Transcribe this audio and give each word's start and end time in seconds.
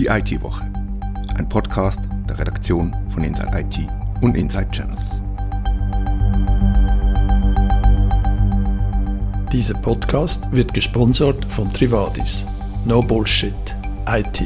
Die 0.00 0.06
IT-Woche, 0.06 0.64
ein 1.36 1.46
Podcast 1.46 2.00
der 2.26 2.38
Redaktion 2.38 2.96
von 3.10 3.22
Inside 3.22 3.50
IT 3.52 3.86
und 4.22 4.34
Inside 4.34 4.70
Channels. 4.70 4.98
Dieser 9.52 9.74
Podcast 9.74 10.50
wird 10.52 10.72
gesponsert 10.72 11.44
von 11.52 11.68
Trivadis. 11.68 12.46
No 12.86 13.02
Bullshit. 13.02 13.52
IT. 14.08 14.44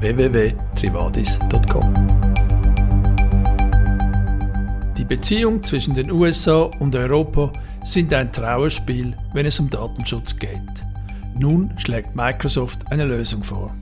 www.trivadis.com 0.00 1.94
Die 4.96 5.04
Beziehung 5.04 5.62
zwischen 5.62 5.94
den 5.94 6.10
USA 6.10 6.62
und 6.80 6.96
Europa 6.96 7.52
sind 7.84 8.12
ein 8.12 8.32
Trauerspiel, 8.32 9.16
wenn 9.32 9.46
es 9.46 9.60
um 9.60 9.70
Datenschutz 9.70 10.36
geht. 10.36 10.58
Nun 11.38 11.72
schlägt 11.76 12.16
Microsoft 12.16 12.90
eine 12.90 13.04
Lösung 13.04 13.44
vor. 13.44 13.72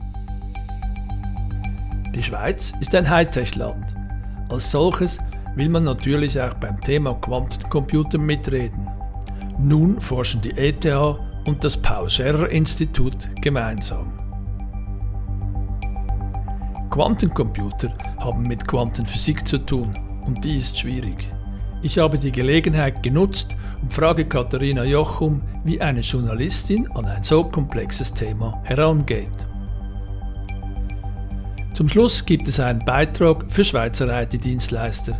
Die 2.17 2.23
Schweiz 2.23 2.73
ist 2.79 2.95
ein 2.95 3.07
Hightech-Land. 3.07 3.93
Als 4.49 4.71
solches 4.71 5.19
will 5.55 5.69
man 5.69 5.83
natürlich 5.83 6.41
auch 6.41 6.55
beim 6.55 6.81
Thema 6.81 7.13
Quantencomputer 7.13 8.17
mitreden. 8.17 8.87
Nun 9.59 10.01
forschen 10.01 10.41
die 10.41 10.57
ETH 10.57 10.83
und 11.45 11.63
das 11.63 11.77
Paul 11.77 12.09
Scherrer 12.09 12.49
Institut 12.49 13.29
gemeinsam. 13.41 14.11
Quantencomputer 16.89 17.93
haben 18.17 18.47
mit 18.47 18.67
Quantenphysik 18.67 19.47
zu 19.47 19.59
tun 19.59 19.93
und 20.25 20.43
die 20.43 20.57
ist 20.57 20.79
schwierig. 20.79 21.31
Ich 21.83 21.99
habe 21.99 22.17
die 22.17 22.31
Gelegenheit 22.31 23.03
genutzt 23.03 23.55
und 23.79 23.93
frage 23.93 24.25
Katharina 24.25 24.83
Jochum, 24.83 25.43
wie 25.63 25.79
eine 25.79 26.01
Journalistin 26.01 26.89
an 26.95 27.05
ein 27.05 27.23
so 27.23 27.43
komplexes 27.43 28.11
Thema 28.11 28.59
herangeht. 28.63 29.46
Zum 31.77 31.87
Schluss 31.87 32.25
gibt 32.25 32.47
es 32.47 32.59
einen 32.59 32.83
Beitrag 32.83 33.45
für 33.49 33.63
Schweizer 33.63 34.23
IT-Dienstleister. 34.23 35.15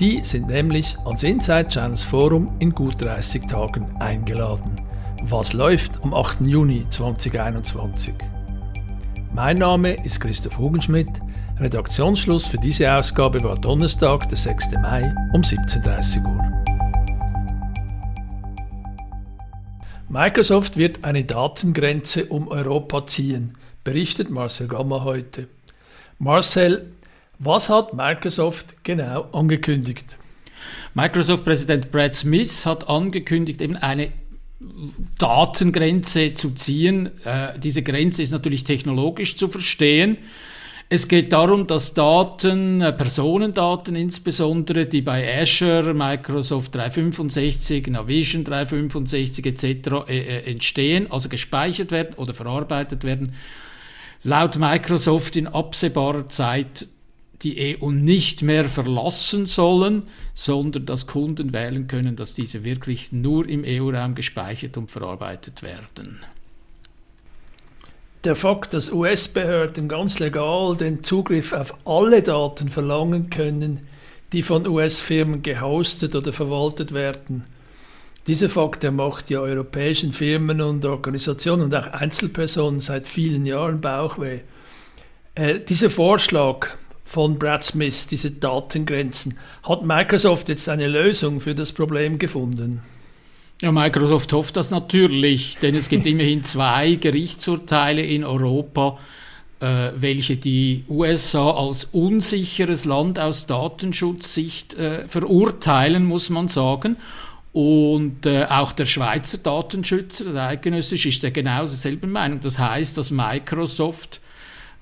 Die 0.00 0.18
sind 0.24 0.48
nämlich 0.48 0.98
ans 1.04 1.22
Inside 1.22 1.68
Channels 1.68 2.02
Forum 2.02 2.56
in 2.58 2.72
gut 2.72 3.00
30 3.00 3.46
Tagen 3.46 3.94
eingeladen. 4.00 4.80
Was 5.22 5.52
läuft 5.52 6.02
am 6.02 6.12
8. 6.12 6.40
Juni 6.40 6.88
2021? 6.90 8.14
Mein 9.32 9.58
Name 9.58 10.04
ist 10.04 10.18
Christoph 10.18 10.58
Hugenschmidt. 10.58 11.20
Redaktionsschluss 11.60 12.48
für 12.48 12.58
diese 12.58 12.92
Ausgabe 12.92 13.44
war 13.44 13.54
Donnerstag, 13.54 14.28
der 14.28 14.38
6. 14.38 14.72
Mai 14.82 15.14
um 15.34 15.42
17.30 15.42 16.24
Uhr. 16.24 16.52
Microsoft 20.08 20.76
wird 20.76 21.04
eine 21.04 21.22
Datengrenze 21.22 22.24
um 22.24 22.48
Europa 22.48 23.06
ziehen, 23.06 23.52
berichtet 23.84 24.30
Marcel 24.30 24.66
Gamma 24.66 25.04
heute. 25.04 25.46
Marcel, 26.18 26.92
was 27.38 27.68
hat 27.68 27.94
Microsoft 27.94 28.82
genau 28.84 29.28
angekündigt? 29.32 30.16
Microsoft-Präsident 30.94 31.90
Brad 31.90 32.14
Smith 32.14 32.64
hat 32.64 32.88
angekündigt, 32.88 33.60
eben 33.60 33.76
eine 33.76 34.08
Datengrenze 35.18 36.32
zu 36.32 36.52
ziehen. 36.52 37.10
Äh, 37.24 37.58
diese 37.58 37.82
Grenze 37.82 38.22
ist 38.22 38.30
natürlich 38.30 38.64
technologisch 38.64 39.36
zu 39.36 39.48
verstehen. 39.48 40.16
Es 40.88 41.08
geht 41.08 41.32
darum, 41.32 41.66
dass 41.66 41.94
Daten, 41.94 42.80
äh, 42.80 42.92
Personendaten 42.92 43.96
insbesondere, 43.96 44.86
die 44.86 45.02
bei 45.02 45.40
Azure, 45.40 45.92
Microsoft 45.92 46.74
365, 46.74 47.88
Navision 47.88 48.44
365 48.44 49.44
etc. 49.44 49.64
Äh, 50.08 50.18
äh, 50.18 50.50
entstehen, 50.50 51.10
also 51.10 51.28
gespeichert 51.28 51.90
werden 51.90 52.14
oder 52.14 52.34
verarbeitet 52.34 53.02
werden, 53.02 53.34
laut 54.26 54.58
Microsoft 54.58 55.36
in 55.36 55.46
absehbarer 55.46 56.28
Zeit 56.28 56.88
die 57.42 57.78
EU 57.80 57.90
nicht 57.90 58.42
mehr 58.42 58.64
verlassen 58.64 59.46
sollen, 59.46 60.02
sondern 60.34 60.84
dass 60.84 61.06
Kunden 61.06 61.52
wählen 61.52 61.86
können, 61.86 62.16
dass 62.16 62.34
diese 62.34 62.64
wirklich 62.64 63.12
nur 63.12 63.48
im 63.48 63.62
EU-Raum 63.64 64.16
gespeichert 64.16 64.76
und 64.76 64.90
verarbeitet 64.90 65.62
werden. 65.62 66.24
Der 68.24 68.34
Fakt, 68.34 68.74
dass 68.74 68.90
US-Behörden 68.90 69.88
ganz 69.88 70.18
legal 70.18 70.76
den 70.76 71.04
Zugriff 71.04 71.52
auf 71.52 71.76
alle 71.86 72.22
Daten 72.22 72.68
verlangen 72.68 73.30
können, 73.30 73.86
die 74.32 74.42
von 74.42 74.66
US-Firmen 74.66 75.42
gehostet 75.42 76.16
oder 76.16 76.32
verwaltet 76.32 76.92
werden, 76.92 77.44
dieser 78.26 78.48
Fakt 78.48 78.82
macht 78.90 79.30
ja 79.30 79.40
europäischen 79.40 80.12
Firmen 80.12 80.60
und 80.60 80.84
Organisationen 80.84 81.62
und 81.62 81.74
auch 81.74 81.92
Einzelpersonen 81.92 82.80
seit 82.80 83.06
vielen 83.06 83.46
Jahren 83.46 83.80
Bauchweh. 83.80 84.40
Äh, 85.34 85.60
dieser 85.60 85.90
Vorschlag 85.90 86.68
von 87.04 87.38
Brad 87.38 87.62
Smith, 87.62 88.08
diese 88.08 88.32
Datengrenzen, 88.32 89.38
hat 89.62 89.84
Microsoft 89.84 90.48
jetzt 90.48 90.68
eine 90.68 90.88
Lösung 90.88 91.40
für 91.40 91.54
das 91.54 91.72
Problem 91.72 92.18
gefunden? 92.18 92.82
Ja, 93.62 93.70
Microsoft 93.70 94.32
hofft 94.32 94.56
das 94.56 94.70
natürlich, 94.70 95.58
denn 95.58 95.76
es 95.76 95.88
gibt 95.88 96.06
immerhin 96.06 96.42
zwei 96.42 96.96
Gerichtsurteile 96.96 98.02
in 98.02 98.24
Europa, 98.24 98.98
äh, 99.60 99.92
welche 99.94 100.36
die 100.36 100.84
USA 100.88 101.52
als 101.52 101.84
unsicheres 101.84 102.84
Land 102.84 103.20
aus 103.20 103.46
Datenschutzsicht 103.46 104.74
äh, 104.74 105.06
verurteilen, 105.06 106.04
muss 106.04 106.28
man 106.28 106.48
sagen. 106.48 106.96
Und 107.56 108.26
äh, 108.26 108.44
auch 108.50 108.72
der 108.72 108.84
Schweizer 108.84 109.38
Datenschützer, 109.38 110.30
der 110.30 110.42
eidgenössische, 110.42 111.08
ist 111.08 111.22
der 111.22 111.30
genau 111.30 111.60
derselben 111.60 112.12
Meinung. 112.12 112.40
Das 112.42 112.58
heißt, 112.58 112.98
dass 112.98 113.10
Microsoft 113.10 114.20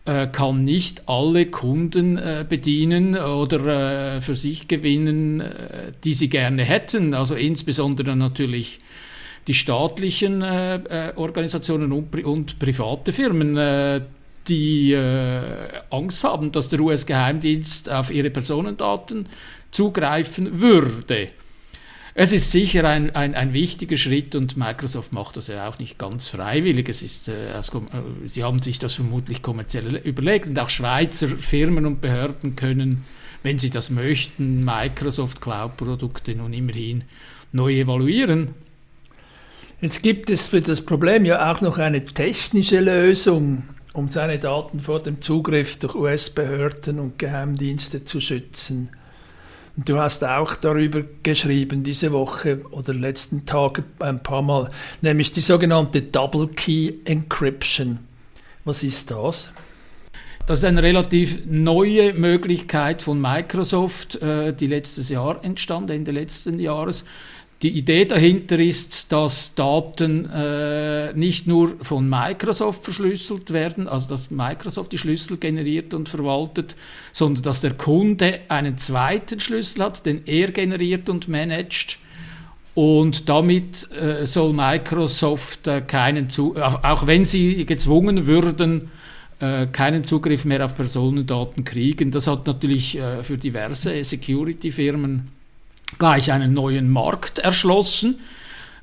äh, 0.07 0.27
kann 0.27 0.65
nicht 0.65 1.09
alle 1.09 1.47
Kunden 1.47 2.19
äh, 2.19 2.45
bedienen 2.49 3.17
oder 3.17 4.17
äh, 4.17 4.21
für 4.21 4.35
sich 4.35 4.67
gewinnen, 4.67 5.41
äh, 5.41 5.93
die 6.03 6.15
sie 6.15 6.29
gerne 6.29 6.65
hätten. 6.65 7.15
Also 7.15 7.37
insbesondere 7.37 8.17
natürlich 8.17 8.81
die 9.47 9.55
staatlichen 9.55 10.43
äh, 10.43 11.13
Organisationen 11.15 11.93
und, 11.93 12.25
und, 12.25 12.59
private 12.59 13.13
Firmen, 13.13 14.05
die 14.49 14.97
Angst 15.91 16.25
haben, 16.25 16.51
dass 16.51 16.71
der 16.71 16.81
US-Geheimdienst 16.81 17.89
auf 17.89 18.11
ihre 18.11 18.31
Personendaten 18.31 19.29
zugreifen 19.71 20.61
würde. 20.61 21.29
Es 22.17 22.31
ist 22.31 22.53
sicher 22.53 22.89
ein, 22.89 23.15
ein, 23.17 23.35
ein 23.35 23.53
wichtiger 23.55 23.97
Schritt 23.97 24.37
und 24.37 24.57
Microsoft 24.57 25.13
macht 25.13 25.37
das 25.37 25.49
ja 25.49 25.69
auch 25.69 25.81
nicht 25.81 25.99
ganz 25.99 26.29
freiwillig. 26.29 26.89
Es 26.89 27.03
ist, 27.03 27.27
äh, 27.27 27.59
äh, 27.59 27.63
sie 28.27 28.45
haben 28.45 28.63
sich 28.63 28.79
das 28.79 28.95
vermutlich 28.95 29.43
kommerziell 29.43 29.97
überlegt 29.97 30.47
und 30.47 30.57
auch 30.61 30.71
Schweizer 30.71 31.27
Firmen 31.27 31.87
und 31.87 32.01
Behörden 32.01 32.55
können, 32.55 33.05
wenn 33.43 33.59
sie 33.59 33.71
das 33.71 33.91
möchten, 33.91 34.65
Microsoft 34.65 35.41
Cloud-Produkte 35.41 36.37
nun 36.37 36.53
immerhin 36.53 37.03
neu 37.51 37.81
evaluieren. 37.81 38.55
Jetzt 39.81 40.05
gibt 40.05 40.31
es 40.31 40.47
für 40.47 40.61
das 40.61 40.83
Problem 40.83 41.25
ja 41.25 41.53
auch 41.53 41.61
noch 41.63 41.79
eine 41.79 42.05
technische 42.05 42.79
Lösung, 42.79 43.65
um 43.93 44.09
seine 44.09 44.39
Daten 44.39 44.79
vor 44.79 45.03
dem 45.03 45.21
Zugriff 45.21 45.81
durch 45.81 45.97
US-Behörden 45.97 47.01
und 47.01 47.19
Geheimdienste 47.19 48.05
zu 48.05 48.21
schützen. 48.21 48.91
Du 49.77 49.99
hast 49.99 50.23
auch 50.23 50.55
darüber 50.55 51.03
geschrieben 51.25 51.83
diese 51.83 52.13
Woche 52.13 52.61
oder 52.71 52.95
letzten 52.95 53.45
Tage 53.45 53.83
ein 53.99 54.23
paar 54.23 54.43
Mal, 54.43 54.71
nämlich 55.01 55.33
die 55.33 55.41
sogenannte 55.41 56.01
Double 56.01 56.47
Key 56.47 56.93
Encryption. 57.05 57.99
Was 58.65 58.85
ist 58.85 59.11
das? 59.11 59.51
Das 60.47 60.59
ist 60.59 60.65
eine 60.65 60.83
relativ 60.83 61.45
neue 61.47 62.15
Möglichkeit 62.15 63.03
von 63.03 63.21
Microsoft, 63.21 64.23
äh, 64.23 64.53
die 64.53 64.69
letztes 64.69 65.09
Jahr 65.09 65.45
entstand, 65.45 65.91
Ende 65.91 66.13
letzten 66.13 66.61
Jahres. 66.61 67.05
Die 67.63 67.71
Idee 67.71 68.05
dahinter 68.05 68.59
ist, 68.59 69.11
dass 69.11 69.55
Daten 69.55 70.29
äh, 70.31 71.15
nicht 71.15 71.47
nur 71.47 71.77
von 71.81 72.09
Microsoft 72.09 72.85
verschlüsselt 72.85 73.53
werden, 73.53 73.89
also 73.89 74.09
dass 74.09 74.31
Microsoft 74.31 74.93
die 74.93 74.99
Schlüssel 74.99 75.39
generiert 75.39 75.95
und 75.95 76.09
verwaltet, 76.09 76.77
sondern 77.13 77.43
dass 77.43 77.63
der 77.63 77.73
Kunde 77.73 78.41
einen 78.49 78.77
zweiten 78.77 79.41
Schlüssel 79.41 79.83
hat, 79.85 80.05
den 80.05 80.23
er 80.27 80.51
generiert 80.51 81.09
und 81.09 81.29
managt. 81.29 81.99
Und 82.75 83.29
damit 83.29 83.89
äh, 83.93 84.27
soll 84.27 84.53
Microsoft 84.53 85.67
äh, 85.69 85.81
keinen 85.81 86.29
Zugriff, 86.29 86.79
auch 86.83 87.07
wenn 87.07 87.25
sie 87.25 87.65
gezwungen 87.65 88.27
würden, 88.27 88.91
äh, 89.39 89.67
keinen 89.69 90.05
Zugriff 90.05 90.45
mehr 90.45 90.65
auf 90.65 90.77
Personendaten 90.77 91.65
kriegen. 91.65 92.11
Das 92.11 92.27
hat 92.27 92.47
natürlich 92.47 92.99
äh, 92.99 93.23
für 93.23 93.39
diverse 93.39 94.03
Security-Firmen 94.03 95.29
gleich 95.99 96.33
einen 96.33 96.53
neuen 96.53 96.91
Markt 96.91 97.39
erschlossen. 97.39 98.21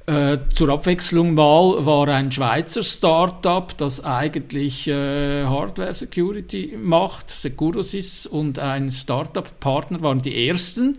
Äh, 0.08 0.40
zur 0.54 0.70
Abwechslung 0.70 1.36
mal 1.36 1.86
war 1.86 2.08
ein 2.08 2.32
Schweizer 2.32 2.84
Startup, 2.84 3.78
das 3.78 4.04
eigentlich 4.04 4.88
äh, 4.88 5.46
Hardware 5.46 5.94
Security 5.94 6.76
macht, 6.82 7.30
Securosys, 7.30 8.26
und 8.26 8.58
ein 8.58 8.92
Startup-Partner 8.92 10.02
waren 10.02 10.22
die 10.22 10.48
ersten, 10.48 10.98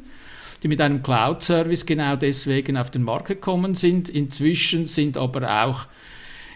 die 0.62 0.68
mit 0.68 0.80
einem 0.80 1.02
Cloud-Service 1.02 1.84
genau 1.84 2.14
deswegen 2.14 2.76
auf 2.76 2.90
den 2.90 3.02
Markt 3.02 3.26
gekommen 3.26 3.74
sind. 3.74 4.08
Inzwischen 4.08 4.86
sind 4.86 5.16
aber 5.16 5.64
auch 5.64 5.86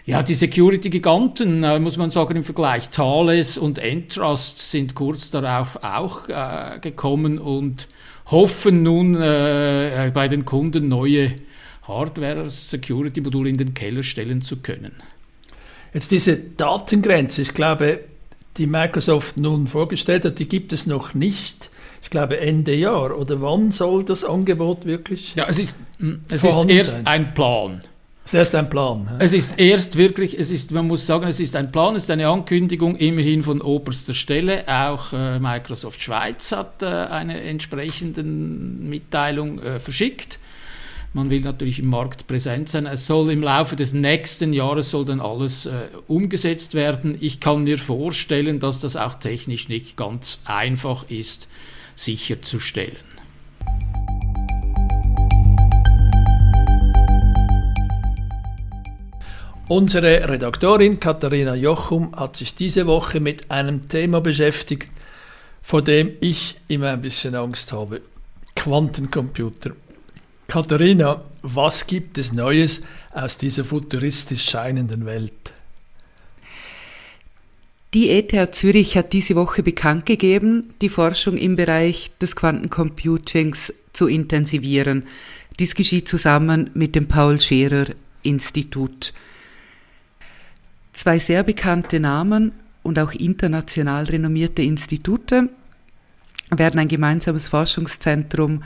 Ja, 0.05 0.23
die 0.23 0.35
Security-Giganten, 0.35 1.65
äh, 1.65 1.79
muss 1.79 1.97
man 1.97 2.11
sagen, 2.11 2.37
im 2.37 2.45
Vergleich 2.45 2.91
Thales 2.91 3.57
und 3.57 3.77
Entrust 3.77 4.71
sind 4.71 4.95
kurz 4.95 5.31
darauf 5.31 5.83
auch 5.83 6.29
äh, 6.29 6.79
gekommen 6.79 7.39
und 7.39 7.89
hoffen 8.29 8.83
nun 8.83 9.15
äh, 9.15 10.11
bei 10.13 10.27
den 10.27 10.45
Kunden 10.45 10.87
neue 10.87 11.35
Hardware-Security-Module 11.87 13.49
in 13.49 13.57
den 13.57 13.73
Keller 13.73 14.03
stellen 14.03 14.41
zu 14.41 14.57
können. 14.57 14.91
Jetzt 15.93 16.11
diese 16.11 16.35
Datengrenze, 16.37 17.41
ich 17.41 17.53
glaube, 17.53 18.01
die 18.57 18.67
Microsoft 18.67 19.37
nun 19.37 19.67
vorgestellt 19.67 20.25
hat, 20.25 20.39
die 20.39 20.49
gibt 20.49 20.73
es 20.73 20.87
noch 20.87 21.13
nicht. 21.13 21.71
Ich 22.01 22.09
glaube 22.09 22.39
Ende 22.39 22.73
Jahr. 22.73 23.17
Oder 23.17 23.41
wann 23.41 23.71
soll 23.71 24.03
das 24.03 24.25
Angebot 24.25 24.85
wirklich? 24.85 25.35
Ja, 25.35 25.47
es 25.47 25.59
ist, 25.59 25.75
hm, 25.99 26.21
es 26.29 26.43
ist 26.43 26.69
erst 26.69 26.91
sein? 26.91 27.07
ein 27.07 27.33
Plan. 27.33 27.79
Es 28.27 28.33
ist 28.33 28.39
erst 28.39 28.55
ein 28.55 28.69
Plan. 28.69 29.07
Ja. 29.09 29.15
Es 29.19 29.31
ist 29.31 29.53
erst 29.55 29.95
wirklich, 29.95 30.37
es 30.37 30.51
ist, 30.51 30.71
man 30.71 30.85
muss 30.85 31.05
sagen, 31.05 31.25
es 31.29 31.39
ist 31.39 31.55
ein 31.55 31.71
Plan, 31.71 31.95
es 31.95 32.03
ist 32.03 32.11
eine 32.11 32.27
Ankündigung 32.27 32.97
immerhin 32.97 33.41
von 33.41 33.61
oberster 33.61 34.13
Stelle. 34.13 34.65
Auch 34.67 35.13
äh, 35.13 35.39
Microsoft 35.39 36.01
Schweiz 36.01 36.51
hat 36.51 36.81
äh, 36.81 36.87
eine 36.87 37.39
entsprechende 37.39 38.23
Mitteilung 38.23 39.63
äh, 39.63 39.79
verschickt. 39.79 40.39
Man 41.13 41.29
will 41.29 41.39
natürlich 41.39 41.79
im 41.79 41.87
Markt 41.87 42.27
präsent 42.27 42.67
sein. 42.67 42.85
Es 42.85 43.07
soll 43.07 43.31
im 43.31 43.41
Laufe 43.41 43.77
des 43.77 43.93
nächsten 43.93 44.51
Jahres 44.51 44.89
soll 44.89 45.05
dann 45.05 45.21
alles 45.21 45.65
äh, 45.65 45.71
umgesetzt 46.07 46.73
werden. 46.73 47.17
Ich 47.21 47.39
kann 47.39 47.63
mir 47.63 47.77
vorstellen, 47.77 48.59
dass 48.59 48.81
das 48.81 48.97
auch 48.97 49.15
technisch 49.15 49.69
nicht 49.69 49.95
ganz 49.95 50.39
einfach 50.43 51.09
ist, 51.09 51.47
sicherzustellen. 51.95 52.97
Unsere 59.69 60.29
Redaktorin 60.29 60.97
Katharina 60.97 61.53
Jochum 61.53 62.15
hat 62.15 62.37
sich 62.37 62.55
diese 62.55 62.87
Woche 62.87 63.19
mit 63.19 63.51
einem 63.51 63.89
Thema 63.89 64.21
beschäftigt, 64.21 64.89
vor 65.61 65.81
dem 65.81 66.13
ich 66.21 66.55
immer 66.69 66.91
ein 66.91 67.01
bisschen 67.01 67.35
Angst 67.35 67.73
habe. 67.73 68.01
Quantencomputer. 68.55 69.71
Katharina, 70.47 71.21
was 71.41 71.85
gibt 71.85 72.17
es 72.17 72.31
Neues 72.31 72.79
aus 73.11 73.37
dieser 73.37 73.65
futuristisch 73.65 74.45
scheinenden 74.45 75.05
Welt? 75.05 75.33
Die 77.93 78.09
ETH 78.09 78.55
Zürich 78.55 78.95
hat 78.95 79.11
diese 79.11 79.35
Woche 79.35 79.63
bekannt 79.63 80.05
gegeben, 80.05 80.75
die 80.81 80.87
Forschung 80.87 81.35
im 81.35 81.57
Bereich 81.57 82.11
des 82.21 82.37
Quantencomputings 82.37 83.73
zu 83.91 84.07
intensivieren. 84.07 85.07
Dies 85.59 85.75
geschieht 85.75 86.07
zusammen 86.07 86.69
mit 86.73 86.95
dem 86.95 87.09
Paul 87.09 87.41
Scherer 87.41 87.87
Institut. 88.23 89.11
Zwei 90.97 91.19
sehr 91.19 91.43
bekannte 91.43 91.99
Namen 91.99 92.53
und 92.81 92.97
auch 92.97 93.11
international 93.11 94.05
renommierte 94.05 94.63
Institute 94.63 95.47
werden 96.49 96.79
ein 96.79 96.87
gemeinsames 96.87 97.49
Forschungszentrum 97.49 98.63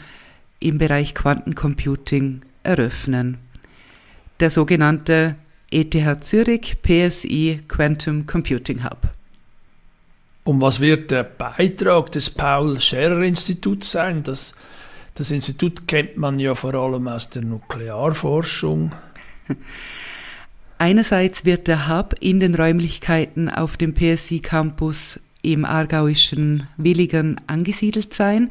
im 0.62 0.78
Bereich 0.78 1.14
Quantencomputing 1.14 2.40
eröffnen. 2.64 3.38
Der 4.40 4.50
sogenannte 4.50 5.36
ETH 5.72 6.24
Zürich 6.24 6.78
PSI 6.82 7.64
Quantum 7.68 8.26
Computing 8.26 8.86
Hub. 8.86 9.10
Und 10.46 10.62
was 10.62 10.80
wird 10.80 11.12
der 11.12 11.24
Beitrag 11.24 12.14
des 12.14 12.30
Paul 12.30 12.80
Scherrer 12.80 13.24
Instituts 13.24 13.92
sein? 13.92 14.24
Das, 14.24 14.56
das 15.16 15.32
Institut 15.32 15.86
kennt 15.86 16.16
man 16.16 16.40
ja 16.40 16.56
vor 16.56 16.76
allem 16.76 17.10
aus 17.10 17.30
der 17.30 17.42
Nuklearforschung. 17.42 18.94
Einerseits 20.82 21.46
wird 21.46 21.68
der 21.68 21.88
Hub 21.88 22.16
in 22.22 22.40
den 22.40 22.56
Räumlichkeiten 22.56 23.50
auf 23.50 23.78
dem 23.78 23.94
PSI 23.94 24.40
Campus 24.40 25.20
im 25.44 25.64
aargauischen 25.64 26.68
Willigen 26.76 27.40
angesiedelt 27.46 28.16
sein. 28.16 28.50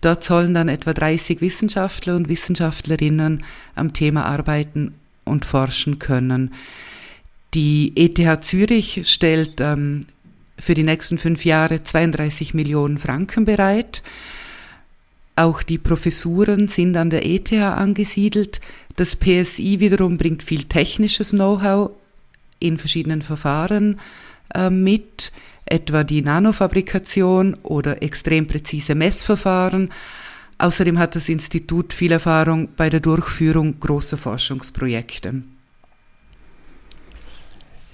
Dort 0.00 0.22
sollen 0.22 0.54
dann 0.54 0.68
etwa 0.68 0.92
30 0.92 1.40
Wissenschaftler 1.40 2.14
und 2.14 2.28
Wissenschaftlerinnen 2.28 3.42
am 3.74 3.92
Thema 3.92 4.26
arbeiten 4.26 4.94
und 5.24 5.44
forschen 5.44 5.98
können. 5.98 6.54
Die 7.52 7.92
ETH 7.96 8.44
Zürich 8.44 9.00
stellt 9.06 9.60
ähm, 9.60 10.06
für 10.56 10.74
die 10.74 10.84
nächsten 10.84 11.18
fünf 11.18 11.44
Jahre 11.44 11.82
32 11.82 12.54
Millionen 12.54 12.98
Franken 12.98 13.44
bereit. 13.44 14.04
Auch 15.34 15.62
die 15.62 15.78
Professuren 15.78 16.68
sind 16.68 16.96
an 16.96 17.10
der 17.10 17.26
ETH 17.26 17.52
angesiedelt. 17.52 18.60
Das 18.96 19.16
PSI 19.16 19.80
wiederum 19.80 20.18
bringt 20.18 20.42
viel 20.42 20.64
technisches 20.64 21.30
Know-how 21.30 21.90
in 22.58 22.78
verschiedenen 22.78 23.22
Verfahren 23.22 23.98
äh, 24.54 24.70
mit, 24.70 25.32
etwa 25.64 26.04
die 26.04 26.22
Nanofabrikation 26.22 27.54
oder 27.62 28.02
extrem 28.02 28.46
präzise 28.46 28.94
Messverfahren. 28.94 29.90
Außerdem 30.58 30.98
hat 30.98 31.16
das 31.16 31.28
Institut 31.28 31.92
viel 31.92 32.12
Erfahrung 32.12 32.68
bei 32.76 32.90
der 32.90 33.00
Durchführung 33.00 33.80
großer 33.80 34.16
Forschungsprojekte. 34.16 35.42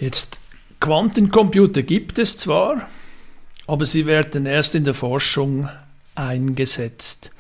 Jetzt 0.00 0.38
Quantencomputer 0.80 1.82
gibt 1.82 2.18
es 2.18 2.36
zwar, 2.36 2.88
aber 3.66 3.84
sie 3.84 4.06
werden 4.06 4.46
erst 4.46 4.74
in 4.74 4.84
der 4.84 4.94
Forschung 4.94 5.68
eingesetzt. 6.14 7.30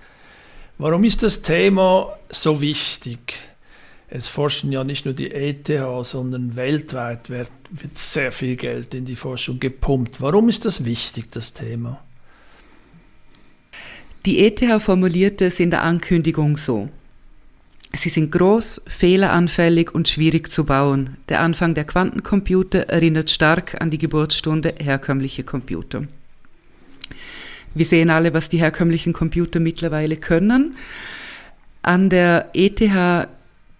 Warum 0.78 1.02
ist 1.02 1.24
das 1.24 1.42
Thema 1.42 2.16
so 2.30 2.60
wichtig? 2.60 3.34
Es 4.08 4.28
forschen 4.28 4.70
ja 4.70 4.84
nicht 4.84 5.04
nur 5.04 5.14
die 5.14 5.32
ETH, 5.32 5.68
sondern 6.02 6.54
weltweit 6.54 7.28
wird, 7.30 7.50
wird 7.70 7.98
sehr 7.98 8.30
viel 8.30 8.54
Geld 8.54 8.94
in 8.94 9.04
die 9.04 9.16
Forschung 9.16 9.58
gepumpt. 9.58 10.20
Warum 10.20 10.48
ist 10.48 10.64
das 10.64 10.84
wichtig, 10.84 11.32
das 11.32 11.52
Thema? 11.52 12.00
Die 14.24 14.38
ETH 14.38 14.62
formulierte 14.80 15.46
es 15.46 15.58
in 15.58 15.70
der 15.70 15.82
Ankündigung 15.82 16.56
so. 16.56 16.88
Sie 17.92 18.08
sind 18.08 18.30
groß, 18.30 18.82
fehleranfällig 18.86 19.92
und 19.92 20.08
schwierig 20.08 20.50
zu 20.52 20.64
bauen. 20.64 21.16
Der 21.28 21.40
Anfang 21.40 21.74
der 21.74 21.84
Quantencomputer 21.84 22.88
erinnert 22.88 23.30
stark 23.30 23.80
an 23.80 23.90
die 23.90 23.98
Geburtsstunde 23.98 24.74
herkömmlicher 24.78 25.42
Computer. 25.42 26.06
Wir 27.78 27.86
sehen 27.86 28.10
alle, 28.10 28.34
was 28.34 28.48
die 28.48 28.58
herkömmlichen 28.58 29.12
Computer 29.12 29.60
mittlerweile 29.60 30.16
können. 30.16 30.74
An 31.82 32.10
der 32.10 32.50
ETH 32.52 33.28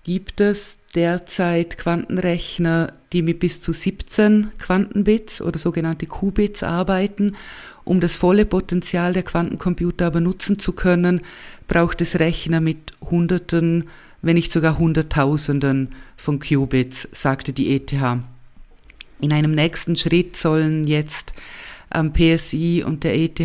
gibt 0.05 0.41
es 0.41 0.79
derzeit 0.95 1.79
Quantenrechner, 1.79 2.93
die 3.13 3.23
mit 3.23 3.41
bis 3.41 3.61
zu 3.61 3.73
17 3.73 4.53
Quantenbits 4.57 5.43
oder 5.43 5.59
sogenannte 5.59 6.07
Qubits 6.07 6.63
arbeiten. 6.63 7.35
Um 7.83 7.99
das 7.99 8.17
volle 8.17 8.47
Potenzial 8.47 9.15
der 9.15 9.25
Quantencomputer 9.25 10.07
aber 10.07 10.21
nutzen 10.21 10.61
zu 10.61 10.75
können, 10.75 11.23
braucht 11.67 12.01
es 12.01 12.21
Rechner 12.21 12.61
mit 12.61 12.93
Hunderten, 13.11 13.89
wenn 14.23 14.37
nicht 14.37 14.53
sogar 14.53 14.79
Hunderttausenden 14.79 15.93
von 16.17 16.39
Qubits, 16.39 17.09
sagte 17.11 17.53
die 17.53 17.75
ETH. 17.75 17.93
In 19.21 19.33
einem 19.33 19.51
nächsten 19.51 19.97
Schritt 19.97 20.37
sollen 20.37 20.87
jetzt 20.87 21.33
am 21.91 22.13
PSI 22.13 22.85
und 22.87 23.05
der 23.05 23.17
ETH 23.17 23.41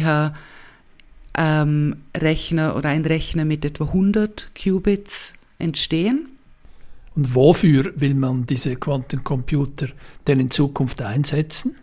ähm, 1.35 1.95
Rechner 2.15 2.75
oder 2.75 2.89
ein 2.89 3.05
Rechner 3.05 3.45
mit 3.45 3.65
etwa 3.65 3.85
100 3.85 4.51
Qubits 4.55 5.33
entstehen. 5.59 6.29
Und 7.15 7.35
wofür 7.35 7.93
will 7.95 8.15
man 8.15 8.45
diese 8.45 8.75
Quantencomputer 8.75 9.87
denn 10.27 10.39
in 10.39 10.51
Zukunft 10.51 11.01
einsetzen? 11.01 11.75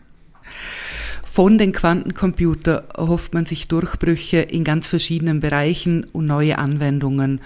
Von 1.24 1.58
den 1.58 1.72
Quantencomputer 1.72 2.88
erhofft 2.96 3.34
man 3.34 3.46
sich 3.46 3.68
Durchbrüche 3.68 4.38
in 4.38 4.64
ganz 4.64 4.88
verschiedenen 4.88 5.38
Bereichen 5.38 6.04
und 6.04 6.26
neue 6.26 6.58
Anwendungen. 6.58 7.40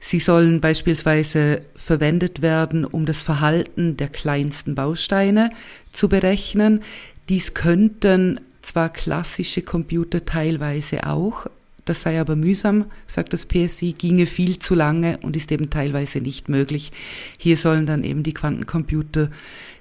Sie 0.00 0.20
sollen 0.20 0.60
beispielsweise 0.60 1.62
verwendet 1.74 2.40
werden, 2.40 2.84
um 2.86 3.04
das 3.04 3.22
Verhalten 3.22 3.96
der 3.96 4.08
kleinsten 4.08 4.74
Bausteine 4.74 5.50
zu 5.92 6.08
berechnen. 6.08 6.82
Dies 7.28 7.52
könnten 7.52 8.40
zwar 8.68 8.90
klassische 8.90 9.62
Computer 9.62 10.24
teilweise 10.24 11.06
auch, 11.06 11.46
das 11.84 12.02
sei 12.02 12.20
aber 12.20 12.36
mühsam, 12.36 12.84
sagt 13.06 13.32
das 13.32 13.46
PSI, 13.46 13.94
ginge 13.96 14.26
viel 14.26 14.58
zu 14.58 14.74
lange 14.74 15.18
und 15.22 15.36
ist 15.36 15.50
eben 15.50 15.70
teilweise 15.70 16.20
nicht 16.20 16.48
möglich. 16.50 16.92
Hier 17.38 17.56
sollen 17.56 17.86
dann 17.86 18.04
eben 18.04 18.22
die 18.22 18.34
Quantencomputer 18.34 19.30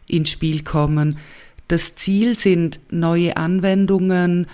ins 0.08 0.30
Spiel 0.30 0.64
kommen. 0.64 1.18
Das 1.68 1.96
Ziel 1.96 2.38
sind 2.38 2.80
neue 2.90 3.36
Anwendungen, 3.36 4.48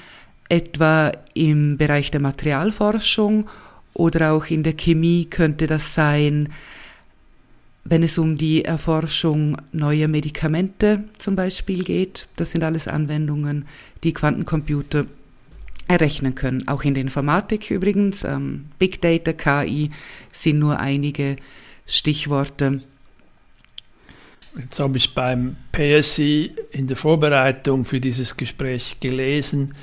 etwa 0.50 1.12
im 1.36 1.78
Bereich 1.78 2.10
der 2.10 2.22
Materialforschung 2.22 3.48
oder 3.94 4.34
auch 4.34 4.48
in 4.48 4.64
der 4.64 4.74
Chemie 4.74 5.26
könnte 5.26 5.68
das 5.68 5.94
sein, 5.94 6.50
wenn 7.86 8.04
es 8.04 8.18
um 8.18 8.38
die 8.38 8.64
Erforschung 8.64 9.58
neuer 9.72 10.08
Medikamente 10.08 11.04
zum 11.18 11.36
Beispiel 11.36 11.84
geht. 11.84 12.28
Das 12.36 12.52
sind 12.52 12.64
alles 12.64 12.88
Anwendungen, 12.88 13.66
die 14.04 14.14
Quantencomputer 14.14 15.06
errechnen 15.88 16.34
können. 16.34 16.68
Auch 16.68 16.84
in 16.84 16.94
der 16.94 17.02
Informatik 17.02 17.72
übrigens. 17.72 18.24
Ähm, 18.24 18.66
Big 18.80 19.02
Data, 19.02 19.34
KI 19.34 19.92
sind 20.32 20.60
nur 20.60 20.80
einige 20.80 21.36
Stichworte. 21.86 22.82
Jetzt 24.58 24.80
habe 24.80 24.98
ich 24.98 25.14
beim 25.14 25.58
PSI 25.72 26.52
in 26.72 26.88
der 26.88 26.96
Vorbereitung 26.96 27.86
für 27.86 28.00
dieses 28.00 28.38
Gespräch 28.38 29.00
gelesen, 29.00 29.74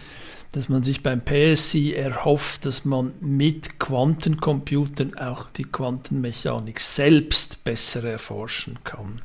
dass 0.52 0.69
man 0.69 0.83
sich 0.83 1.02
beim 1.02 1.23
PSI 1.25 1.95
erhofft, 1.95 2.66
dass 2.66 2.85
man 2.85 3.12
mit 3.21 3.78
Quantencomputern 3.78 5.16
auch 5.16 5.49
die 5.50 5.64
Quantenmechanik 5.64 6.80
selbst 6.80 7.62
besser 7.62 8.04
erforschen 8.04 8.78
kann. 8.83 9.23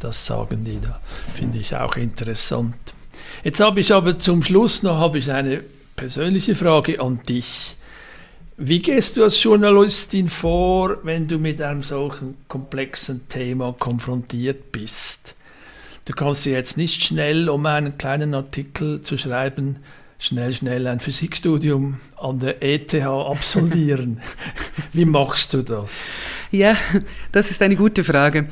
Das 0.00 0.26
sagen 0.26 0.64
die 0.64 0.80
da, 0.80 1.00
finde 1.34 1.58
ich 1.58 1.76
auch 1.76 1.96
interessant. 1.96 2.74
Jetzt 3.44 3.60
habe 3.60 3.80
ich 3.80 3.92
aber 3.92 4.18
zum 4.18 4.42
Schluss 4.42 4.82
noch 4.82 4.98
habe 4.98 5.18
ich 5.18 5.30
eine 5.30 5.62
persönliche 5.94 6.54
Frage 6.54 7.00
an 7.00 7.20
dich. 7.28 7.76
Wie 8.58 8.80
gehst 8.80 9.16
du 9.16 9.22
als 9.22 9.42
Journalistin 9.42 10.28
vor, 10.28 10.98
wenn 11.04 11.28
du 11.28 11.38
mit 11.38 11.60
einem 11.60 11.82
solchen 11.82 12.34
komplexen 12.48 13.28
Thema 13.28 13.74
konfrontiert 13.78 14.72
bist? 14.72 15.34
Du 16.06 16.12
kannst 16.12 16.44
dir 16.46 16.52
jetzt 16.52 16.76
nicht 16.76 17.02
schnell, 17.02 17.48
um 17.48 17.66
einen 17.66 17.98
kleinen 17.98 18.34
Artikel 18.34 19.00
zu 19.02 19.18
schreiben, 19.18 19.76
schnell, 20.18 20.52
schnell 20.52 20.86
ein 20.86 21.00
Physikstudium 21.00 22.00
an 22.16 22.38
der 22.38 22.62
ETH 22.62 22.94
absolvieren. 22.94 24.20
Wie 24.92 25.04
machst 25.04 25.54
du 25.54 25.62
das? 25.62 26.00
Ja, 26.50 26.76
das 27.32 27.50
ist 27.50 27.62
eine 27.62 27.76
gute 27.76 28.04
Frage. 28.04 28.48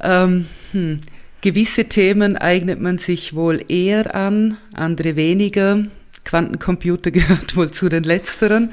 Ähm, 0.00 0.46
hm. 0.72 1.00
Gewisse 1.42 1.84
Themen 1.84 2.36
eignet 2.36 2.80
man 2.80 2.98
sich 2.98 3.34
wohl 3.34 3.64
eher 3.68 4.14
an, 4.14 4.56
andere 4.74 5.16
weniger. 5.16 5.84
Quantencomputer 6.24 7.10
gehört 7.12 7.56
wohl 7.56 7.70
zu 7.70 7.88
den 7.88 8.02
letzteren. 8.02 8.72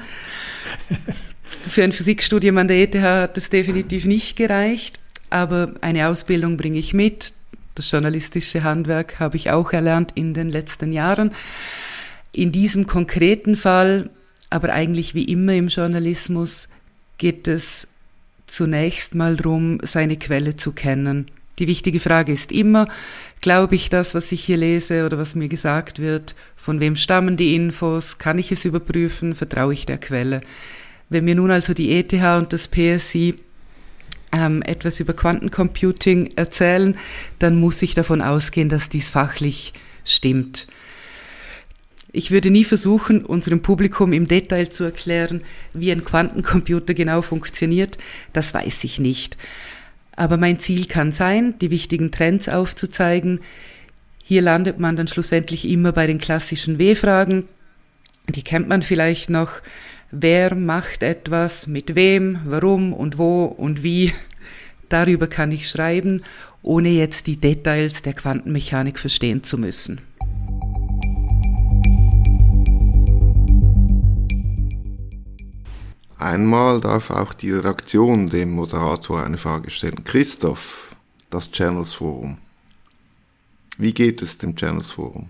Für 1.68 1.84
ein 1.84 1.92
Physikstudium 1.92 2.58
an 2.58 2.68
der 2.68 2.78
ETH 2.78 2.96
hat 3.00 3.38
es 3.38 3.48
definitiv 3.48 4.06
nicht 4.06 4.36
gereicht, 4.36 4.98
aber 5.30 5.74
eine 5.82 6.08
Ausbildung 6.08 6.56
bringe 6.56 6.78
ich 6.78 6.94
mit. 6.94 7.32
Das 7.74 7.90
journalistische 7.90 8.62
Handwerk 8.62 9.20
habe 9.20 9.36
ich 9.36 9.50
auch 9.50 9.72
erlernt 9.72 10.12
in 10.14 10.34
den 10.34 10.48
letzten 10.48 10.92
Jahren. 10.92 11.32
In 12.34 12.50
diesem 12.50 12.86
konkreten 12.86 13.54
Fall, 13.56 14.10
aber 14.50 14.72
eigentlich 14.72 15.14
wie 15.14 15.24
immer 15.24 15.54
im 15.54 15.68
Journalismus, 15.68 16.68
geht 17.16 17.46
es 17.46 17.86
zunächst 18.46 19.14
mal 19.14 19.36
darum, 19.36 19.78
seine 19.82 20.16
Quelle 20.16 20.56
zu 20.56 20.72
kennen. 20.72 21.30
Die 21.60 21.68
wichtige 21.68 22.00
Frage 22.00 22.32
ist 22.32 22.50
immer, 22.50 22.88
glaube 23.40 23.76
ich 23.76 23.88
das, 23.88 24.16
was 24.16 24.32
ich 24.32 24.44
hier 24.44 24.56
lese 24.56 25.06
oder 25.06 25.16
was 25.16 25.36
mir 25.36 25.48
gesagt 25.48 26.00
wird, 26.00 26.34
von 26.56 26.80
wem 26.80 26.96
stammen 26.96 27.36
die 27.36 27.54
Infos, 27.54 28.18
kann 28.18 28.38
ich 28.38 28.50
es 28.50 28.64
überprüfen, 28.64 29.36
vertraue 29.36 29.72
ich 29.72 29.86
der 29.86 29.98
Quelle. 29.98 30.40
Wenn 31.08 31.24
mir 31.24 31.36
nun 31.36 31.52
also 31.52 31.72
die 31.72 31.92
ETH 31.92 32.12
und 32.12 32.52
das 32.52 32.66
PSI 32.66 33.36
ähm, 34.32 34.62
etwas 34.62 34.98
über 34.98 35.12
Quantencomputing 35.12 36.32
erzählen, 36.34 36.96
dann 37.38 37.60
muss 37.60 37.80
ich 37.82 37.94
davon 37.94 38.20
ausgehen, 38.20 38.68
dass 38.68 38.88
dies 38.88 39.10
fachlich 39.10 39.72
stimmt. 40.04 40.66
Ich 42.16 42.30
würde 42.30 42.48
nie 42.48 42.62
versuchen, 42.62 43.24
unserem 43.24 43.60
Publikum 43.60 44.12
im 44.12 44.28
Detail 44.28 44.68
zu 44.68 44.84
erklären, 44.84 45.42
wie 45.72 45.90
ein 45.90 46.04
Quantencomputer 46.04 46.94
genau 46.94 47.22
funktioniert. 47.22 47.98
Das 48.32 48.54
weiß 48.54 48.84
ich 48.84 49.00
nicht. 49.00 49.36
Aber 50.14 50.36
mein 50.36 50.60
Ziel 50.60 50.86
kann 50.86 51.10
sein, 51.10 51.58
die 51.58 51.72
wichtigen 51.72 52.12
Trends 52.12 52.48
aufzuzeigen. 52.48 53.40
Hier 54.22 54.42
landet 54.42 54.78
man 54.78 54.94
dann 54.94 55.08
schlussendlich 55.08 55.68
immer 55.68 55.90
bei 55.90 56.06
den 56.06 56.18
klassischen 56.18 56.78
W-Fragen. 56.78 57.48
Die 58.28 58.42
kennt 58.42 58.68
man 58.68 58.84
vielleicht 58.84 59.28
noch. 59.28 59.50
Wer 60.12 60.54
macht 60.54 61.02
etwas, 61.02 61.66
mit 61.66 61.96
wem, 61.96 62.38
warum 62.44 62.92
und 62.92 63.18
wo 63.18 63.46
und 63.46 63.82
wie. 63.82 64.12
Darüber 64.88 65.26
kann 65.26 65.50
ich 65.50 65.68
schreiben, 65.68 66.22
ohne 66.62 66.90
jetzt 66.90 67.26
die 67.26 67.38
Details 67.38 68.02
der 68.02 68.12
Quantenmechanik 68.12 69.00
verstehen 69.00 69.42
zu 69.42 69.58
müssen. 69.58 70.00
Einmal 76.18 76.80
darf 76.80 77.10
auch 77.10 77.34
die 77.34 77.52
Redaktion 77.52 78.28
dem 78.28 78.52
Moderator 78.52 79.22
eine 79.22 79.38
Frage 79.38 79.70
stellen. 79.70 80.04
Christoph, 80.04 80.94
das 81.30 81.50
Channels 81.50 81.94
Forum. 81.94 82.38
Wie 83.76 83.92
geht 83.92 84.22
es 84.22 84.38
dem 84.38 84.54
Channels 84.54 84.92
Forum? 84.92 85.28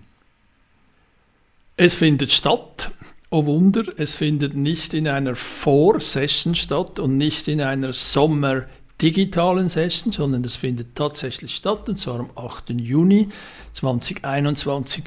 Es 1.77 1.95
findet 1.95 2.31
statt. 2.31 2.91
Oh 3.31 3.45
Wunder, 3.45 3.83
es 3.97 4.15
findet 4.15 4.53
nicht 4.53 4.93
in 4.93 5.07
einer 5.07 5.35
Vor-Session 5.35 6.55
statt 6.55 6.99
und 6.99 7.17
nicht 7.17 7.47
in 7.47 7.59
einer 7.59 7.91
Sommer-digitalen 7.91 9.67
Session, 9.67 10.11
sondern 10.13 10.43
es 10.45 10.55
findet 10.55 10.95
tatsächlich 10.95 11.55
statt, 11.55 11.89
und 11.89 11.97
zwar 11.97 12.19
am 12.19 12.29
8. 12.35 12.69
Juni 12.69 13.29
2021 13.73 15.05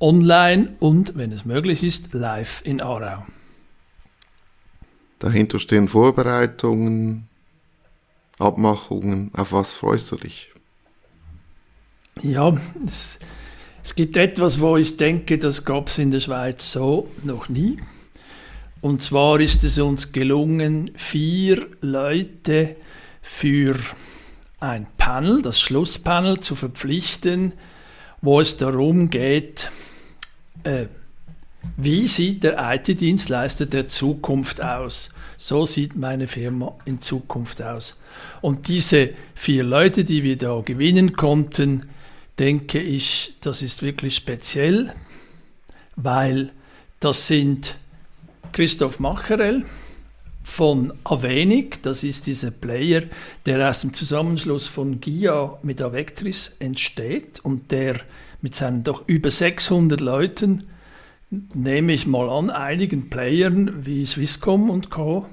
online 0.00 0.74
und, 0.80 1.16
wenn 1.16 1.30
es 1.30 1.44
möglich 1.44 1.84
ist, 1.84 2.14
live 2.14 2.62
in 2.64 2.80
Aarau. 2.80 3.24
Dahinter 5.18 5.58
stehen 5.58 5.88
Vorbereitungen, 5.88 7.28
Abmachungen. 8.38 9.30
Auf 9.34 9.52
was 9.52 9.72
freust 9.72 10.12
du 10.12 10.16
dich? 10.16 10.52
Ja, 12.22 12.56
es, 12.86 13.18
es 13.82 13.94
gibt 13.94 14.16
etwas, 14.16 14.60
wo 14.60 14.76
ich 14.76 14.96
denke, 14.96 15.38
das 15.38 15.64
gab 15.64 15.88
es 15.88 15.98
in 15.98 16.10
der 16.10 16.20
Schweiz 16.20 16.72
so 16.72 17.08
noch 17.24 17.48
nie. 17.48 17.78
Und 18.80 19.02
zwar 19.02 19.40
ist 19.40 19.64
es 19.64 19.78
uns 19.78 20.12
gelungen, 20.12 20.92
vier 20.94 21.66
Leute 21.80 22.76
für 23.20 23.76
ein 24.60 24.86
Panel, 24.96 25.42
das 25.42 25.60
Schlusspanel, 25.60 26.40
zu 26.40 26.54
verpflichten, 26.54 27.54
wo 28.20 28.40
es 28.40 28.56
darum 28.56 29.10
geht, 29.10 29.70
äh, 30.64 30.86
wie 31.76 32.08
sieht 32.08 32.44
der 32.44 32.56
IT-Dienstleister 32.58 33.66
der 33.66 33.88
Zukunft 33.88 34.60
aus? 34.60 35.14
So 35.36 35.66
sieht 35.66 35.96
meine 35.96 36.26
Firma 36.26 36.76
in 36.84 37.00
Zukunft 37.00 37.62
aus. 37.62 38.00
Und 38.40 38.68
diese 38.68 39.10
vier 39.34 39.62
Leute, 39.62 40.04
die 40.04 40.22
wir 40.22 40.36
da 40.36 40.60
gewinnen 40.60 41.12
konnten, 41.12 41.88
denke 42.38 42.80
ich, 42.80 43.36
das 43.40 43.62
ist 43.62 43.82
wirklich 43.82 44.16
speziell, 44.16 44.92
weil 45.96 46.50
das 47.00 47.26
sind 47.26 47.76
Christoph 48.52 48.98
Macherel 48.98 49.64
von 50.42 50.92
Avenik, 51.04 51.82
das 51.82 52.02
ist 52.02 52.26
dieser 52.26 52.50
Player, 52.50 53.02
der 53.46 53.68
aus 53.68 53.82
dem 53.82 53.92
Zusammenschluss 53.92 54.66
von 54.66 55.00
GIA 55.00 55.58
mit 55.62 55.80
Avectris 55.80 56.56
entsteht 56.58 57.40
und 57.40 57.70
der 57.70 58.00
mit 58.40 58.54
seinen 58.54 58.82
doch 58.82 59.06
über 59.06 59.30
600 59.30 60.00
Leuten 60.00 60.64
nehme 61.30 61.92
ich 61.92 62.06
mal 62.06 62.28
an, 62.28 62.50
einigen 62.50 63.10
Playern 63.10 63.84
wie 63.84 64.06
Swisscom 64.06 64.70
und 64.70 64.90
Co. 64.90 65.26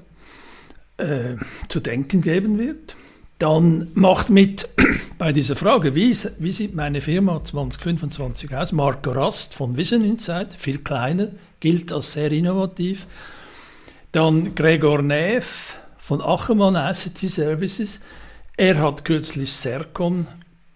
Äh, 0.98 1.36
zu 1.68 1.80
denken 1.80 2.22
geben 2.22 2.58
wird. 2.58 2.96
Dann 3.38 3.88
macht 3.92 4.30
mit 4.30 4.70
bei 5.18 5.32
dieser 5.32 5.56
Frage, 5.56 5.94
wie, 5.94 6.16
wie 6.38 6.52
sieht 6.52 6.74
meine 6.74 7.02
Firma 7.02 7.44
2025 7.44 8.56
aus? 8.56 8.72
Marco 8.72 9.10
Rast 9.10 9.54
von 9.54 9.76
Vision 9.76 10.04
Insight, 10.04 10.54
viel 10.54 10.78
kleiner, 10.78 11.28
gilt 11.60 11.92
als 11.92 12.12
sehr 12.12 12.32
innovativ. 12.32 13.06
Dann 14.12 14.54
Gregor 14.54 15.02
Neff 15.02 15.76
von 15.98 16.22
Achermann 16.22 16.76
ICT 16.76 17.28
Services. 17.28 18.00
Er 18.56 18.78
hat 18.78 19.04
kürzlich 19.04 19.52
Sercon 19.52 20.26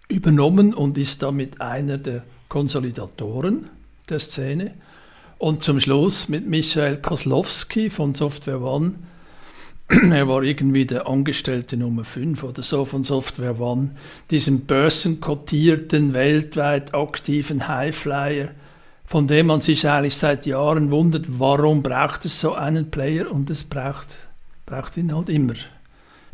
übernommen 0.07 0.75
und 0.75 0.99
ist 0.99 1.23
damit 1.23 1.59
einer 1.61 1.97
der 1.97 2.23
Konsolidatoren 2.47 3.69
der 4.07 4.19
Szene. 4.19 4.75
Und 5.41 5.63
zum 5.63 5.79
Schluss 5.79 6.29
mit 6.29 6.47
Michael 6.47 6.97
Koslowski 6.97 7.89
von 7.89 8.13
Software 8.13 8.61
One. 8.61 8.99
Er 9.89 10.27
war 10.27 10.43
irgendwie 10.43 10.85
der 10.85 11.07
Angestellte 11.07 11.77
Nummer 11.77 12.03
5 12.03 12.43
oder 12.43 12.61
so 12.61 12.85
von 12.85 13.03
Software 13.03 13.59
One, 13.59 13.95
diesem 14.29 14.67
börsenkotierten, 14.67 16.13
weltweit 16.13 16.93
aktiven 16.93 17.67
Highflyer, 17.67 18.49
von 19.03 19.25
dem 19.25 19.47
man 19.47 19.61
sich 19.61 19.89
eigentlich 19.89 20.15
seit 20.15 20.45
Jahren 20.45 20.91
wundert, 20.91 21.25
warum 21.27 21.81
braucht 21.81 22.23
es 22.25 22.39
so 22.39 22.53
einen 22.53 22.91
Player 22.91 23.31
und 23.31 23.49
es 23.49 23.63
braucht, 23.63 24.09
braucht 24.67 24.95
ihn 24.95 25.11
halt 25.11 25.29
immer. 25.29 25.55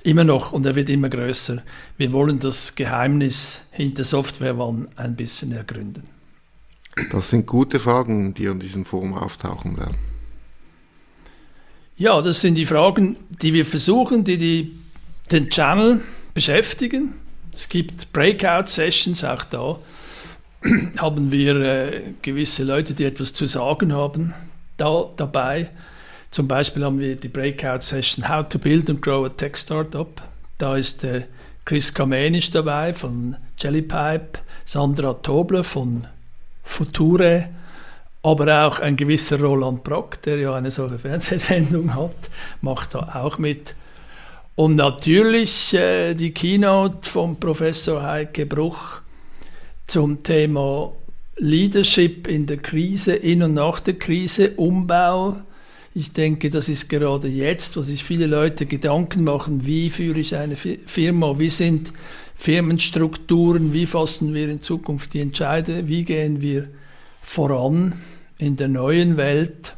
Immer 0.03 0.25
noch 0.25 0.51
und 0.51 0.65
er 0.65 0.75
wird 0.75 0.89
immer 0.89 1.07
größer. 1.07 1.63
Wir 1.95 2.11
wollen 2.11 2.41
das 2.41 2.75
Geheimnis 2.75 3.61
hinter 3.71 4.03
Software 4.03 4.57
One 4.57 4.89
ein 4.97 5.15
bisschen 5.15 5.53
ergründen. 5.53 6.16
Das 7.11 7.29
sind 7.29 7.45
gute 7.45 7.79
Fragen, 7.79 8.33
die 8.33 8.47
an 8.47 8.59
diesem 8.59 8.85
Forum 8.85 9.13
auftauchen 9.13 9.77
werden. 9.77 9.97
Ja, 11.97 12.21
das 12.21 12.41
sind 12.41 12.55
die 12.55 12.65
Fragen, 12.65 13.17
die 13.29 13.53
wir 13.53 13.65
versuchen, 13.65 14.23
die, 14.23 14.37
die 14.37 14.71
den 15.31 15.49
Channel 15.49 16.01
beschäftigen. 16.33 17.15
Es 17.53 17.69
gibt 17.69 18.13
Breakout-Sessions, 18.13 19.23
auch 19.23 19.43
da 19.45 19.79
haben 20.97 21.31
wir 21.31 21.55
äh, 21.55 22.13
gewisse 22.21 22.63
Leute, 22.63 22.93
die 22.93 23.05
etwas 23.05 23.33
zu 23.33 23.45
sagen 23.45 23.93
haben, 23.93 24.33
da, 24.77 25.09
dabei. 25.15 25.69
Zum 26.29 26.47
Beispiel 26.47 26.83
haben 26.83 26.99
wir 26.99 27.15
die 27.15 27.29
Breakout-Session 27.29 28.29
How 28.29 28.47
to 28.47 28.59
Build 28.59 28.89
and 28.89 29.01
Grow 29.01 29.25
a 29.25 29.29
Tech 29.29 29.57
Startup. 29.57 30.21
Da 30.57 30.77
ist 30.77 31.03
äh, 31.03 31.23
Chris 31.65 31.93
Kamenisch 31.93 32.51
dabei 32.51 32.93
von 32.93 33.35
Jellypipe, 33.57 34.39
Sandra 34.65 35.13
Tobler 35.13 35.63
von 35.63 36.07
Future, 36.67 37.49
aber 38.23 38.67
auch 38.67 38.79
ein 38.79 38.95
gewisser 38.95 39.39
Roland 39.39 39.83
Brock, 39.83 40.21
der 40.23 40.37
ja 40.37 40.55
eine 40.55 40.71
solche 40.71 40.99
Fernsehsendung 40.99 41.95
hat, 41.95 42.29
macht 42.61 42.93
da 42.93 43.21
auch 43.23 43.37
mit. 43.37 43.75
Und 44.55 44.75
natürlich 44.75 45.73
äh, 45.73 46.13
die 46.13 46.31
Keynote 46.31 47.07
von 47.07 47.39
Professor 47.39 48.01
Heike 48.01 48.45
Bruch 48.45 49.01
zum 49.85 50.23
Thema 50.23 50.91
Leadership 51.37 52.27
in 52.27 52.47
der 52.47 52.57
Krise, 52.57 53.13
in 53.13 53.43
und 53.43 53.53
nach 53.53 53.79
der 53.79 53.93
Krise, 53.93 54.51
Umbau. 54.57 55.37
Ich 55.93 56.13
denke, 56.13 56.49
das 56.49 56.69
ist 56.69 56.89
gerade 56.89 57.27
jetzt, 57.27 57.77
wo 57.77 57.81
sich 57.81 58.03
viele 58.03 58.25
Leute 58.25 58.65
Gedanken 58.65 59.23
machen, 59.23 59.65
wie 59.65 59.89
führe 59.89 60.19
ich 60.19 60.35
eine 60.35 60.55
Firma, 60.55 61.39
wie 61.39 61.49
sind 61.49 61.93
Firmenstrukturen, 62.37 63.73
wie 63.73 63.85
fassen 63.85 64.33
wir 64.33 64.47
in 64.47 64.61
Zukunft 64.61 65.13
die 65.13 65.21
Entscheide, 65.21 65.87
wie 65.87 66.03
gehen 66.03 66.39
wir 66.39 66.69
voran 67.21 67.93
in 68.37 68.55
der 68.55 68.67
neuen 68.67 69.17
Welt. 69.17 69.75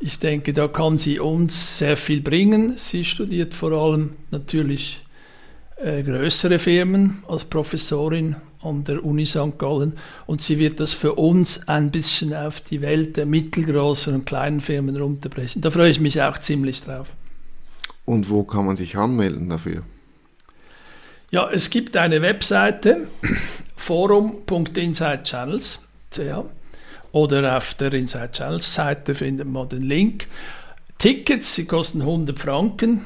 Ich 0.00 0.18
denke, 0.18 0.52
da 0.52 0.68
kann 0.68 0.98
sie 0.98 1.18
uns 1.18 1.78
sehr 1.78 1.96
viel 1.96 2.20
bringen. 2.20 2.74
Sie 2.76 3.04
studiert 3.04 3.54
vor 3.54 3.72
allem 3.72 4.10
natürlich 4.30 5.04
äh, 5.76 6.02
größere 6.02 6.58
Firmen 6.58 7.22
als 7.26 7.44
Professorin 7.44 8.36
an 8.62 8.84
der 8.84 9.04
Uni 9.04 9.26
St. 9.26 9.58
Gallen 9.58 9.94
und 10.26 10.40
sie 10.40 10.58
wird 10.58 10.80
das 10.80 10.94
für 10.94 11.14
uns 11.14 11.68
ein 11.68 11.90
bisschen 11.90 12.34
auf 12.34 12.60
die 12.60 12.80
Welt 12.80 13.16
der 13.16 13.26
mittelgroßen 13.26 14.14
und 14.14 14.26
kleinen 14.26 14.60
Firmen 14.60 14.96
runterbrechen. 14.96 15.60
Da 15.60 15.70
freue 15.70 15.90
ich 15.90 16.00
mich 16.00 16.22
auch 16.22 16.38
ziemlich 16.38 16.80
drauf. 16.80 17.14
Und 18.06 18.30
wo 18.30 18.44
kann 18.44 18.64
man 18.64 18.76
sich 18.76 18.96
anmelden 18.96 19.48
dafür? 19.48 19.82
Ja, 21.34 21.50
es 21.50 21.68
gibt 21.68 21.96
eine 21.96 22.22
Webseite 22.22 23.08
forum.insidechannels.ch 23.76 26.44
oder 27.10 27.56
auf 27.56 27.74
der 27.74 27.92
Inside 27.92 28.30
Channels 28.30 28.72
Seite 28.72 29.16
findet 29.16 29.48
man 29.48 29.68
den 29.68 29.82
Link. 29.82 30.28
Tickets, 30.96 31.56
sie 31.56 31.66
kosten 31.66 32.02
100 32.02 32.38
Franken 32.38 33.04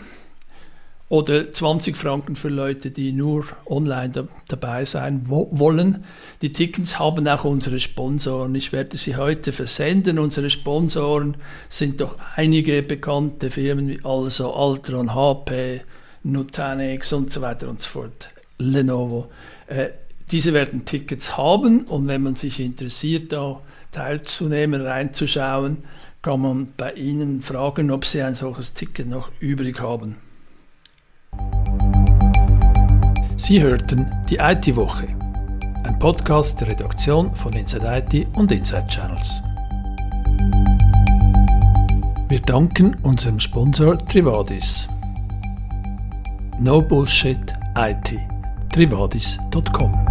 oder 1.08 1.50
20 1.50 1.96
Franken 1.96 2.36
für 2.36 2.50
Leute, 2.50 2.90
die 2.90 3.12
nur 3.12 3.46
online 3.64 4.10
da, 4.10 4.28
dabei 4.46 4.84
sein 4.84 5.22
wo, 5.24 5.48
wollen. 5.50 6.04
Die 6.42 6.52
Tickets 6.52 6.98
haben 6.98 7.26
auch 7.28 7.44
unsere 7.44 7.80
Sponsoren. 7.80 8.54
Ich 8.54 8.74
werde 8.74 8.98
sie 8.98 9.16
heute 9.16 9.52
versenden. 9.52 10.18
Unsere 10.18 10.50
Sponsoren 10.50 11.38
sind 11.70 12.02
doch 12.02 12.18
einige 12.36 12.82
bekannte 12.82 13.48
Firmen 13.48 13.88
wie 13.88 14.04
also 14.04 14.52
Altron, 14.52 15.14
HP, 15.14 15.80
Nutanix 16.22 17.12
und 17.12 17.30
so 17.30 17.40
weiter 17.40 17.68
und 17.68 17.80
so 17.80 17.88
fort. 17.88 18.30
Lenovo. 18.58 19.30
Äh, 19.66 19.90
diese 20.30 20.52
werden 20.52 20.84
Tickets 20.84 21.36
haben 21.36 21.82
und 21.84 22.06
wenn 22.06 22.22
man 22.22 22.36
sich 22.36 22.60
interessiert, 22.60 23.32
da 23.32 23.60
teilzunehmen, 23.92 24.82
reinzuschauen, 24.82 25.78
kann 26.20 26.40
man 26.40 26.68
bei 26.76 26.92
Ihnen 26.92 27.40
fragen, 27.40 27.90
ob 27.90 28.04
Sie 28.04 28.22
ein 28.22 28.34
solches 28.34 28.74
Ticket 28.74 29.08
noch 29.08 29.30
übrig 29.40 29.80
haben. 29.80 30.16
Sie 33.36 33.62
hörten 33.62 34.10
die 34.28 34.36
IT-Woche, 34.36 35.06
ein 35.84 35.98
Podcast 35.98 36.60
der 36.60 36.68
Redaktion 36.68 37.34
von 37.34 37.52
Inside 37.52 38.04
IT 38.12 38.26
und 38.34 38.50
Inside 38.52 38.86
Channels. 38.88 39.40
Wir 42.28 42.40
danken 42.40 42.94
unserem 43.02 43.40
Sponsor 43.40 43.96
Trivadis. 43.96 44.88
No 46.60 46.80
Bullshit 46.80 47.52
IT. 47.76 48.18
Trivadis.com 48.72 50.07